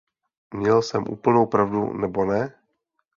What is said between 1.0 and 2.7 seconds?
úplnou pravdu, nebo ne?